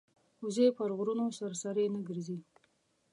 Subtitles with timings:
[0.43, 2.37] وزې پر غرونو سرسري نه ګرځي